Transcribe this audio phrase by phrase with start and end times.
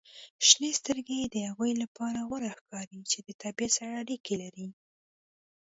[0.47, 4.67] •شنې سترګې د هغوی لپاره غوره ښکاري چې د طبیعت سره اړیکه لري.